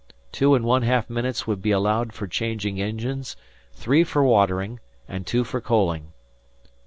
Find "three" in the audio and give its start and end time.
3.73-4.03